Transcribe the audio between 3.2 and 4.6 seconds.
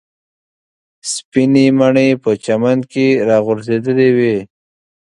راغورځېدلې وې.